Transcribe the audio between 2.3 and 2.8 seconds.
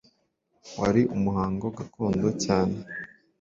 cyane.